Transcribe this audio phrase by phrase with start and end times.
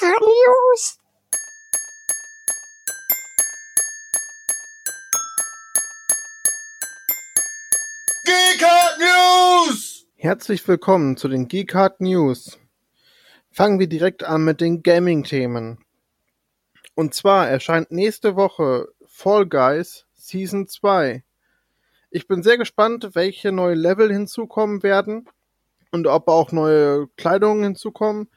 [0.00, 0.98] News.
[8.24, 10.06] Geekart News!
[10.16, 12.58] Herzlich willkommen zu den Geekart News.
[13.50, 15.84] Fangen wir direkt an mit den Gaming-Themen.
[16.94, 21.22] Und zwar erscheint nächste Woche Fall Guys Season 2.
[22.10, 25.28] Ich bin sehr gespannt, welche neue Level hinzukommen werden
[25.90, 28.30] und ob auch neue Kleidungen hinzukommen.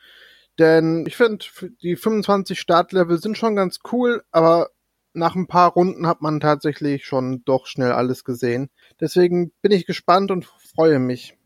[0.60, 1.46] Denn ich finde,
[1.82, 4.70] die 25 Startlevel sind schon ganz cool, aber
[5.14, 8.70] nach ein paar Runden hat man tatsächlich schon doch schnell alles gesehen.
[9.00, 11.38] Deswegen bin ich gespannt und freue mich.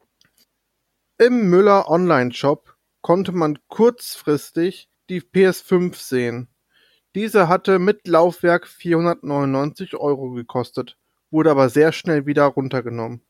[1.18, 6.48] Im Müller Online Shop konnte man kurzfristig die PS5 sehen.
[7.16, 10.98] Diese hatte mit Laufwerk 499 Euro gekostet,
[11.32, 13.22] wurde aber sehr schnell wieder runtergenommen.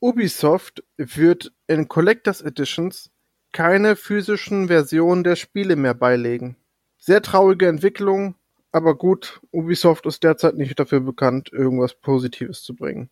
[0.00, 3.10] Ubisoft wird in Collectors Editions
[3.54, 6.56] keine physischen Versionen der Spiele mehr beilegen.
[6.98, 8.34] Sehr traurige Entwicklung,
[8.72, 13.10] aber gut, Ubisoft ist derzeit nicht dafür bekannt, irgendwas Positives zu bringen.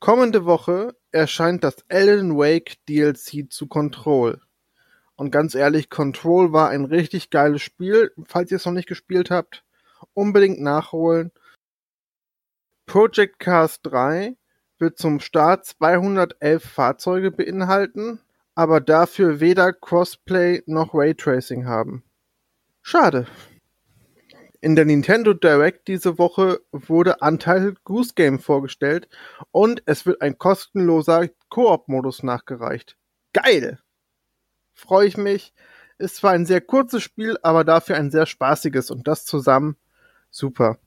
[0.00, 4.40] Kommende Woche erscheint das Alan Wake DLC zu Control.
[5.14, 8.10] Und ganz ehrlich, Control war ein richtig geiles Spiel.
[8.26, 9.64] Falls ihr es noch nicht gespielt habt,
[10.14, 11.30] unbedingt nachholen.
[12.86, 14.36] Project Cars 3
[14.80, 18.20] wird zum Start 211 Fahrzeuge beinhalten,
[18.58, 22.02] aber dafür weder Crossplay noch Raytracing haben.
[22.82, 23.28] Schade.
[24.60, 29.08] In der Nintendo Direct diese Woche wurde Untitled Goose Game vorgestellt
[29.52, 32.96] und es wird ein kostenloser Koop-Modus nachgereicht.
[33.32, 33.78] Geil!
[34.74, 35.54] Freue ich mich.
[35.98, 39.76] Ist zwar ein sehr kurzes Spiel, aber dafür ein sehr spaßiges und das zusammen
[40.30, 40.78] super.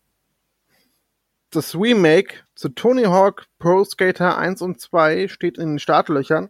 [1.52, 6.50] Das Remake zu Tony Hawk Pro Skater 1 und 2 steht in den Startlöchern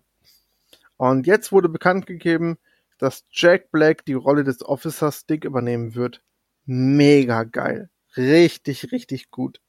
[1.02, 2.60] und jetzt wurde bekannt gegeben,
[3.00, 6.22] dass Jack Black die Rolle des Officer Stick übernehmen wird.
[6.66, 7.90] Mega geil.
[8.16, 9.60] Richtig, richtig gut.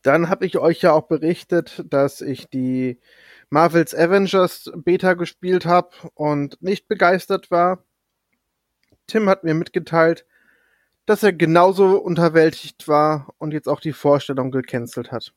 [0.00, 2.98] Dann habe ich euch ja auch berichtet, dass ich die
[3.50, 7.84] Marvels Avengers Beta gespielt habe und nicht begeistert war.
[9.06, 10.24] Tim hat mir mitgeteilt,
[11.04, 15.34] dass er genauso unterwältigt war und jetzt auch die Vorstellung gecancelt hat.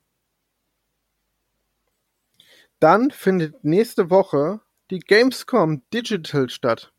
[2.80, 4.62] Dann findet nächste Woche
[4.92, 6.94] die Gamescom Digital statt.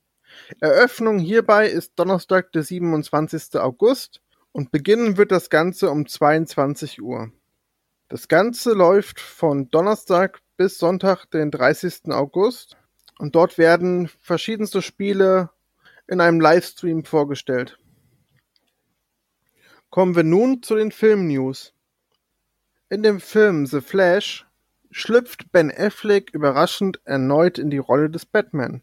[0.60, 3.60] Eröffnung hierbei ist Donnerstag, der 27.
[3.60, 4.20] August
[4.52, 7.30] und beginnen wird das Ganze um 22 Uhr.
[8.08, 12.10] Das Ganze läuft von Donnerstag bis Sonntag, den 30.
[12.10, 12.76] August
[13.18, 15.50] und dort werden verschiedenste Spiele
[16.08, 17.78] in einem Livestream vorgestellt.
[19.90, 21.72] Kommen wir nun zu den Film-News.
[22.90, 24.47] In dem Film The Flash
[24.91, 28.82] schlüpft Ben Affleck überraschend erneut in die Rolle des Batman.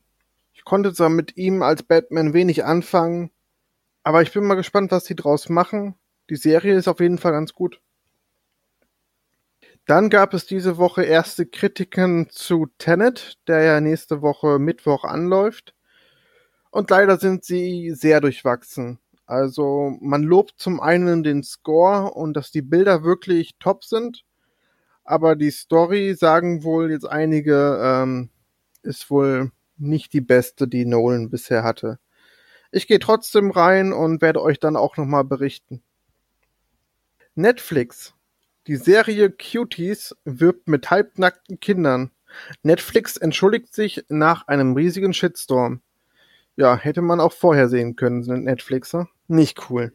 [0.54, 3.32] Ich konnte zwar mit ihm als Batman wenig anfangen,
[4.04, 5.96] aber ich bin mal gespannt, was sie draus machen.
[6.30, 7.82] Die Serie ist auf jeden Fall ganz gut.
[9.86, 15.76] Dann gab es diese Woche erste Kritiken zu Tenet, der ja nächste Woche Mittwoch anläuft.
[16.72, 19.00] Und leider sind sie sehr durchwachsen.
[19.28, 24.24] Also man lobt zum einen den Score und dass die Bilder wirklich top sind
[25.06, 28.30] aber die Story, sagen wohl jetzt einige, ähm,
[28.82, 32.00] ist wohl nicht die beste, die Nolan bisher hatte.
[32.72, 35.82] Ich gehe trotzdem rein und werde euch dann auch nochmal berichten.
[37.36, 38.14] Netflix.
[38.68, 42.12] Die Serie Cuties wirbt mit halbnackten Kindern.
[42.64, 45.82] Netflix entschuldigt sich nach einem riesigen Shitstorm.
[46.56, 49.08] Ja, hätte man auch vorher sehen können, sind Netflixer.
[49.28, 49.94] Nicht cool.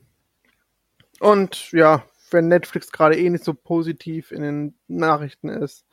[1.19, 5.84] Und ja, wenn Netflix gerade eh nicht so positiv in den Nachrichten ist,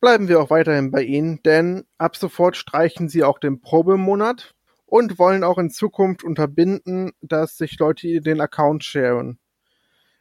[0.00, 5.18] bleiben wir auch weiterhin bei ihnen, denn ab sofort streichen sie auch den Probemonat und
[5.18, 9.38] wollen auch in Zukunft unterbinden, dass sich Leute den Account sharen.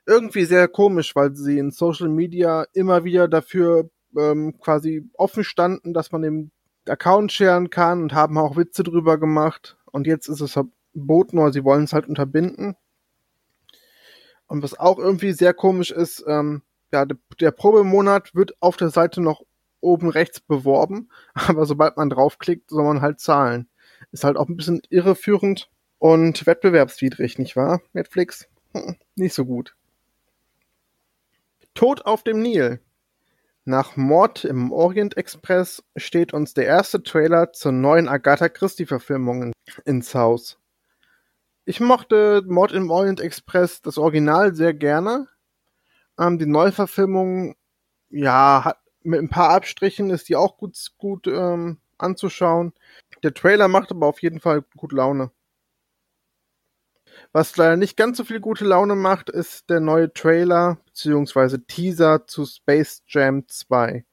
[0.06, 5.94] Irgendwie sehr komisch, weil sie in Social Media immer wieder dafür ähm, quasi offen standen,
[5.94, 6.52] dass man den
[6.88, 9.78] Account sharen kann und haben auch Witze drüber gemacht.
[9.86, 12.76] Und jetzt ist es verboten, oder sie wollen es halt unterbinden.
[14.52, 16.62] Und was auch irgendwie sehr komisch ist, ähm,
[16.92, 19.44] ja, der, der Probemonat wird auf der Seite noch
[19.80, 23.70] oben rechts beworben, aber sobald man draufklickt, soll man halt zahlen.
[24.12, 25.70] Ist halt auch ein bisschen irreführend
[26.00, 27.80] und wettbewerbswidrig, nicht wahr?
[27.94, 28.50] Netflix?
[28.74, 29.74] Hm, nicht so gut.
[31.74, 32.82] Tod auf dem Nil.
[33.64, 39.54] Nach Mord im Orient Express steht uns der erste Trailer zur neuen Agatha Christie Verfilmung
[39.86, 40.61] ins Haus.
[41.66, 45.28] Ich mochte Mord im Orient Express, das Original, sehr gerne.
[46.20, 47.56] Ähm, die Neuverfilmung,
[48.10, 52.74] ja, hat, mit ein paar Abstrichen ist die auch gut, gut ähm, anzuschauen.
[53.24, 55.32] Der Trailer macht aber auf jeden Fall gut Laune.
[57.32, 61.60] Was leider nicht ganz so viel gute Laune macht, ist der neue Trailer bzw.
[61.68, 64.06] Teaser zu Space Jam 2.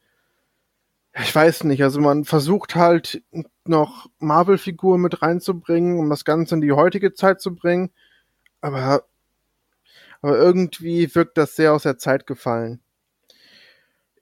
[1.14, 3.22] Ich weiß nicht, also man versucht halt
[3.64, 7.90] noch Marvel-Figuren mit reinzubringen, um das Ganze in die heutige Zeit zu bringen,
[8.60, 9.05] aber,
[10.20, 12.81] aber irgendwie wirkt das sehr aus der Zeit gefallen.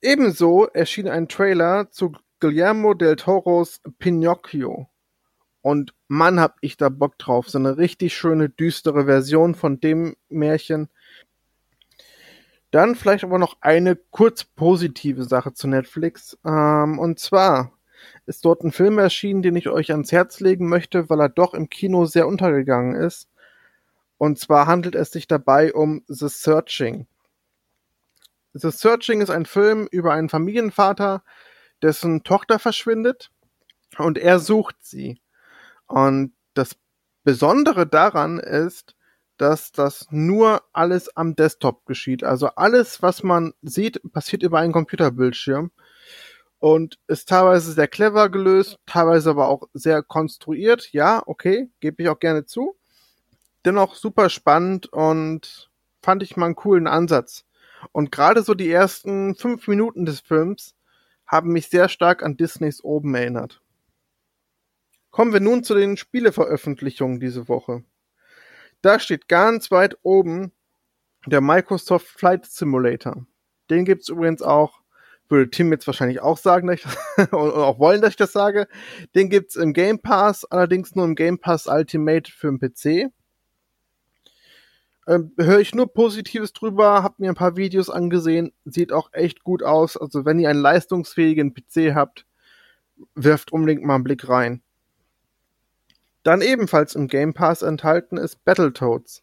[0.00, 4.88] Ebenso erschien ein Trailer zu Guillermo del Toros Pinocchio.
[5.62, 7.48] Und Mann, hab ich da Bock drauf.
[7.50, 10.88] So eine richtig schöne, düstere Version von dem Märchen.
[12.70, 16.36] Dann vielleicht aber noch eine kurz positive Sache zu Netflix.
[16.44, 17.72] Ähm, und zwar
[18.26, 21.54] ist dort ein Film erschienen, den ich euch ans Herz legen möchte, weil er doch
[21.54, 23.28] im Kino sehr untergegangen ist.
[24.18, 27.06] Und zwar handelt es sich dabei um The Searching.
[28.54, 31.22] The Searching ist ein Film über einen Familienvater,
[31.82, 33.30] dessen Tochter verschwindet
[33.98, 35.20] und er sucht sie.
[35.86, 36.76] Und das
[37.22, 38.95] Besondere daran ist,
[39.36, 42.24] dass das nur alles am Desktop geschieht.
[42.24, 45.70] Also alles, was man sieht, passiert über einen Computerbildschirm
[46.58, 50.92] und ist teilweise sehr clever gelöst, teilweise aber auch sehr konstruiert.
[50.92, 52.76] Ja, okay, gebe ich auch gerne zu.
[53.64, 55.70] Dennoch super spannend und
[56.02, 57.44] fand ich mal einen coolen Ansatz.
[57.92, 60.74] Und gerade so die ersten fünf Minuten des Films
[61.26, 63.60] haben mich sehr stark an Disneys Oben erinnert.
[65.10, 67.84] Kommen wir nun zu den Spieleveröffentlichungen diese Woche.
[68.86, 70.52] Da steht ganz weit oben
[71.26, 73.26] der Microsoft Flight Simulator.
[73.68, 74.80] Den gibt's übrigens auch,
[75.28, 76.84] würde Tim jetzt wahrscheinlich auch sagen, dass ich
[77.16, 78.68] das, und auch wollen, dass ich das sage.
[79.16, 83.12] Den gibt's im Game Pass, allerdings nur im Game Pass Ultimate für den PC.
[85.08, 89.42] Ähm, Höre ich nur Positives drüber, hab mir ein paar Videos angesehen, sieht auch echt
[89.42, 89.96] gut aus.
[89.96, 92.24] Also wenn ihr einen leistungsfähigen PC habt,
[93.16, 94.62] wirft unbedingt mal einen Blick rein.
[96.26, 99.22] Dann ebenfalls im Game Pass enthalten ist Battletoads.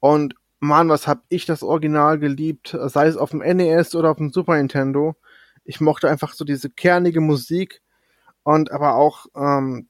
[0.00, 4.16] Und man, was hab ich das Original geliebt, sei es auf dem NES oder auf
[4.16, 5.14] dem Super Nintendo.
[5.62, 7.82] Ich mochte einfach so diese kernige Musik
[8.42, 9.88] und aber auch ähm,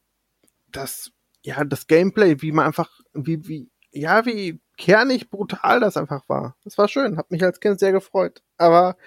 [0.70, 6.28] das, ja, das Gameplay, wie man einfach, wie, wie, ja, wie kernig brutal das einfach
[6.28, 6.56] war.
[6.62, 8.42] Das war schön, hat mich als Kind sehr gefreut.
[8.58, 8.98] Aber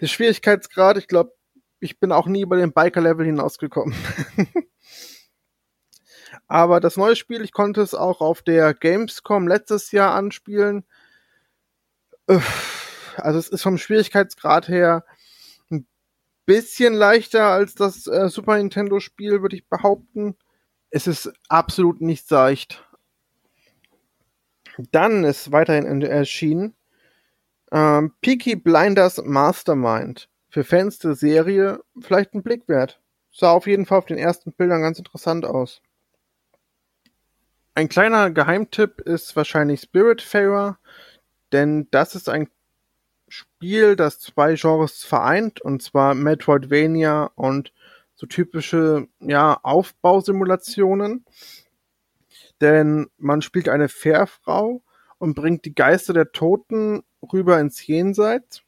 [0.00, 1.30] der Schwierigkeitsgrad, ich glaube,
[1.78, 3.94] ich bin auch nie über den Biker-Level hinausgekommen.
[6.48, 10.84] Aber das neue Spiel, ich konnte es auch auf der Gamescom letztes Jahr anspielen.
[13.16, 15.04] Also es ist vom Schwierigkeitsgrad her
[15.70, 15.86] ein
[16.44, 20.36] bisschen leichter als das äh, Super Nintendo Spiel, würde ich behaupten.
[20.90, 22.84] Es ist absolut nicht seicht.
[24.92, 26.76] Dann ist weiterhin erschienen
[27.72, 30.28] ähm, Peaky Blinders Mastermind.
[30.48, 33.00] Für Fans der Serie vielleicht ein Blick wert.
[33.30, 35.82] Sah auf jeden Fall auf den ersten Bildern ganz interessant aus.
[37.76, 40.78] Ein kleiner Geheimtipp ist wahrscheinlich Spiritfarer,
[41.52, 42.48] denn das ist ein
[43.28, 47.72] Spiel, das zwei Genres vereint, und zwar Metroidvania und
[48.14, 51.24] so typische ja, Aufbausimulationen
[52.60, 54.82] denn man spielt eine Fährfrau
[55.18, 57.02] und bringt die Geister der Toten
[57.32, 58.62] rüber ins Jenseits.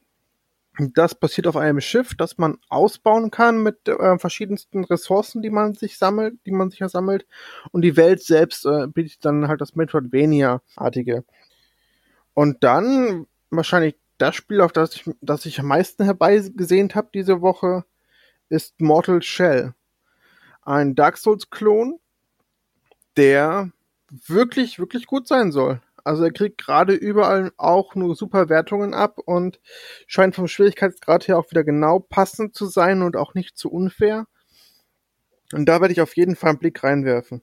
[0.78, 5.74] Das passiert auf einem Schiff, das man ausbauen kann mit äh, verschiedensten Ressourcen, die man
[5.74, 7.26] sich sammelt, die man sich ja sammelt.
[7.72, 11.24] Und die Welt selbst äh, bietet dann halt das Metroidvania-artige.
[12.32, 17.40] Und dann wahrscheinlich das Spiel, auf das ich, das ich am meisten herbeigesehnt habe diese
[17.40, 17.84] Woche,
[18.48, 19.74] ist Mortal Shell.
[20.62, 21.98] Ein Dark Souls-Klon,
[23.16, 23.72] der
[24.10, 25.80] wirklich, wirklich gut sein soll.
[26.08, 29.60] Also er kriegt gerade überall auch nur super Wertungen ab und
[30.06, 34.26] scheint vom Schwierigkeitsgrad her auch wieder genau passend zu sein und auch nicht zu unfair.
[35.52, 37.42] Und da werde ich auf jeden Fall einen Blick reinwerfen.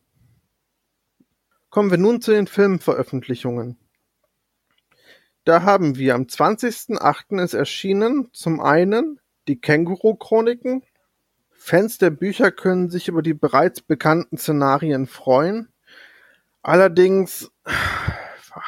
[1.69, 3.77] Kommen wir nun zu den Filmveröffentlichungen.
[5.43, 7.43] Da haben wir am 20.08.
[7.43, 10.81] ist erschienen zum einen die Känguru-Chroniken.
[11.51, 15.69] Fans der Bücher können sich über die bereits bekannten Szenarien freuen.
[16.63, 17.51] Allerdings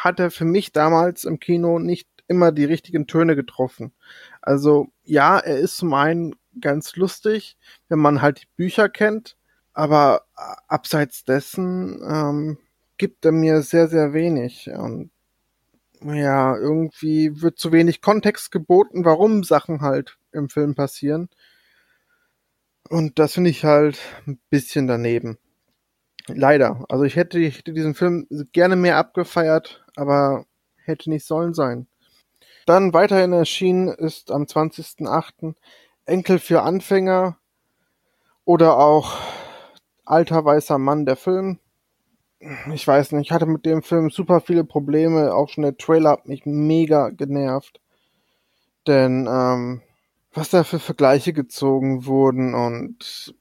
[0.07, 3.93] hat er für mich damals im Kino nicht immer die richtigen Töne getroffen.
[4.41, 9.37] Also ja, er ist zum einen ganz lustig, wenn man halt die Bücher kennt,
[9.73, 10.25] aber
[10.67, 12.57] abseits dessen ähm,
[12.97, 14.69] gibt er mir sehr, sehr wenig.
[14.69, 15.11] Und
[16.01, 21.29] ja, irgendwie wird zu wenig Kontext geboten, warum Sachen halt im Film passieren.
[22.89, 25.37] Und das finde ich halt ein bisschen daneben.
[26.27, 26.85] Leider.
[26.89, 31.87] Also ich hätte, ich hätte diesen Film gerne mehr abgefeiert, aber hätte nicht sollen sein.
[32.65, 35.55] Dann weiterhin erschienen ist am 20.08.
[36.05, 37.37] Enkel für Anfänger
[38.43, 39.17] oder auch
[40.05, 41.59] alter weißer Mann der Film.
[42.73, 45.33] Ich weiß nicht, ich hatte mit dem Film super viele Probleme.
[45.33, 47.81] Auch schon der Trailer hat mich mega genervt.
[48.85, 49.81] Denn ähm,
[50.33, 53.33] was da für Vergleiche gezogen wurden und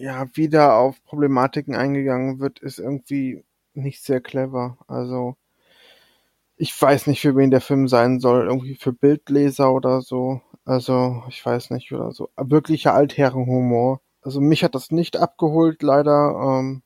[0.00, 4.78] ja, wie da auf Problematiken eingegangen wird, ist irgendwie nicht sehr clever.
[4.88, 5.36] Also
[6.56, 8.46] ich weiß nicht, für wen der Film sein soll.
[8.46, 10.42] Irgendwie für Bildleser oder so.
[10.64, 12.30] Also, ich weiß nicht, oder so.
[12.36, 14.00] Wirklicher Altherrenhumor.
[14.22, 16.58] Also mich hat das nicht abgeholt, leider.
[16.60, 16.82] Ähm,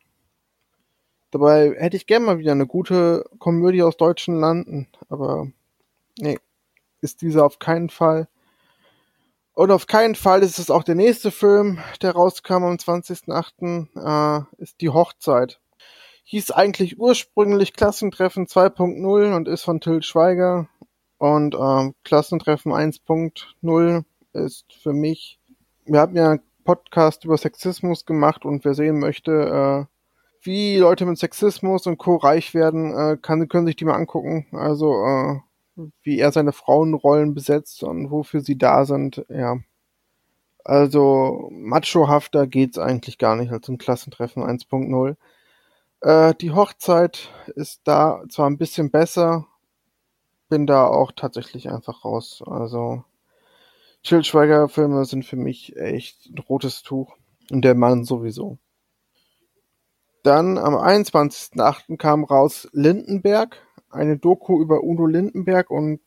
[1.32, 4.88] dabei hätte ich gerne mal wieder eine gute Komödie aus deutschen Landen.
[5.08, 5.48] Aber
[6.18, 6.38] nee,
[7.00, 8.28] ist dieser auf keinen Fall.
[9.54, 14.62] Und auf keinen Fall ist es auch der nächste Film, der rauskam am 20.08., äh,
[14.62, 15.60] ist Die Hochzeit.
[16.24, 20.68] Hieß eigentlich ursprünglich Klassentreffen 2.0 und ist von Till Schweiger.
[21.18, 25.38] Und ähm, Klassentreffen 1.0 ist für mich,
[25.84, 29.94] wir haben ja einen Podcast über Sexismus gemacht und wer sehen möchte, äh,
[30.42, 32.16] wie Leute mit Sexismus und Co.
[32.16, 34.46] reich werden, äh, kann, können sich die mal angucken.
[34.52, 35.36] Also äh,
[36.02, 39.58] wie er seine Frauenrollen besetzt und wofür sie da sind, ja.
[40.64, 45.16] Also machohafter geht's eigentlich gar nicht als im Klassentreffen 1.0.
[46.00, 49.46] Äh, die Hochzeit ist da zwar ein bisschen besser,
[50.48, 52.42] bin da auch tatsächlich einfach raus.
[52.46, 53.04] Also
[54.02, 57.16] Schildschweiger Filme sind für mich echt ein rotes Tuch
[57.50, 58.58] und der Mann sowieso.
[60.22, 61.98] Dann am 21.08.
[61.98, 63.58] kam raus Lindenberg,
[63.94, 66.00] eine Doku über Udo Lindenberg und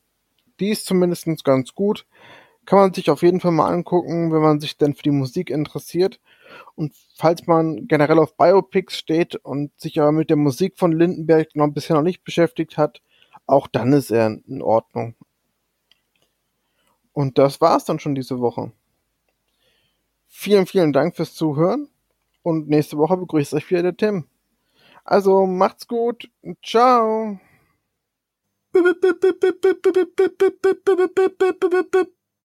[0.60, 2.06] die ist zumindest ganz gut.
[2.65, 5.50] Kann man sich auf jeden Fall mal angucken, wenn man sich denn für die Musik
[5.50, 6.20] interessiert.
[6.75, 11.56] Und falls man generell auf Biopics steht und sich aber mit der Musik von Lindenberg
[11.56, 13.01] noch bisher noch nicht beschäftigt hat,
[13.46, 15.15] auch dann ist er in Ordnung.
[17.13, 18.72] Und das war's dann schon diese Woche.
[20.27, 21.89] Vielen, vielen Dank fürs Zuhören
[22.44, 24.25] und nächste Woche begrüßt euch wieder der Tim.
[25.03, 26.29] Also macht's gut.
[26.63, 27.39] Ciao.
[28.77, 32.16] ペペペペペペペペペペペ